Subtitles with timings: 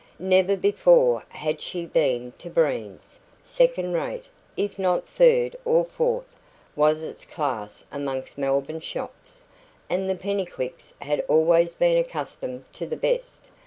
[0.17, 4.25] Never before had she been to "Breen's." Second rate,
[4.57, 6.35] if not third or fourth,
[6.75, 9.43] was its class amongst Melbourne shops,
[9.91, 13.47] and the Pennycuicks had always been accustomed to the best.